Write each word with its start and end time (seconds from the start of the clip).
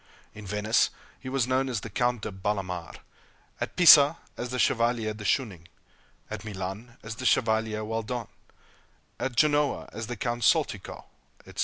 In 0.33 0.47
Venice, 0.47 0.89
he 1.19 1.29
was 1.29 1.45
known 1.45 1.69
as 1.69 1.81
the 1.81 1.89
Count 1.91 2.23
de 2.23 2.31
Bellamare; 2.31 2.97
at 3.59 3.75
Pisa, 3.75 4.17
as 4.35 4.49
the 4.49 4.57
Chevalier 4.57 5.13
de 5.13 5.23
Schoening; 5.23 5.67
at 6.27 6.43
Milan, 6.43 6.97
as 7.03 7.17
the 7.17 7.25
Chevalier 7.27 7.83
Welldone; 7.85 8.27
at 9.19 9.35
Genoa, 9.35 9.87
as 9.93 10.07
the 10.07 10.15
Count 10.17 10.41
Soltikow, 10.41 11.05
etc. 11.41 11.59